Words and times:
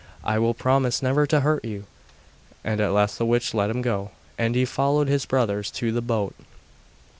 I 0.23 0.39
will 0.39 0.55
promise 0.55 1.03
never 1.03 1.27
to 1.27 1.41
hurt 1.41 1.63
you.' 1.63 1.85
And 2.63 2.81
at 2.81 2.91
last 2.91 3.19
the 3.19 3.23
witch 3.27 3.53
let 3.53 3.69
him 3.69 3.83
go, 3.83 4.09
and 4.35 4.55
he 4.55 4.65
followed 4.65 5.07
his 5.07 5.27
brothers 5.27 5.69
to 5.77 5.91
the 5.91 6.01
boat. 6.01 6.33